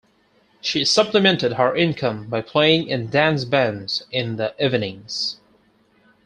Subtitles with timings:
[0.61, 5.39] She supplemented her income by playing in dance bands in the evenings.